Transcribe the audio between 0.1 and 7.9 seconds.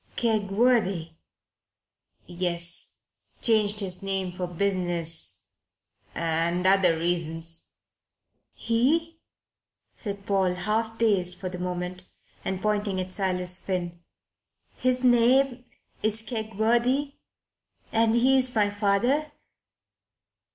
"Kegworthy?" "Yes. Changed his name for business and other reasons."